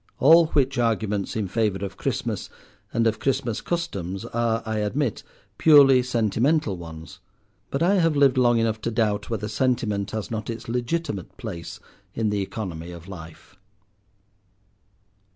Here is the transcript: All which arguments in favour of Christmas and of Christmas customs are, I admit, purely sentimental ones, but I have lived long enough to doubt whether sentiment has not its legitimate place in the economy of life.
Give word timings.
All 0.17 0.47
which 0.47 0.79
arguments 0.79 1.35
in 1.35 1.47
favour 1.47 1.85
of 1.85 1.95
Christmas 1.95 2.49
and 2.91 3.05
of 3.05 3.19
Christmas 3.19 3.61
customs 3.61 4.25
are, 4.25 4.63
I 4.65 4.79
admit, 4.79 5.21
purely 5.59 6.01
sentimental 6.01 6.75
ones, 6.75 7.19
but 7.69 7.83
I 7.83 7.99
have 7.99 8.15
lived 8.15 8.35
long 8.39 8.57
enough 8.57 8.81
to 8.81 8.89
doubt 8.89 9.29
whether 9.29 9.47
sentiment 9.47 10.09
has 10.09 10.31
not 10.31 10.49
its 10.49 10.67
legitimate 10.67 11.37
place 11.37 11.79
in 12.15 12.31
the 12.31 12.41
economy 12.41 12.89
of 12.89 13.07
life. 13.07 13.55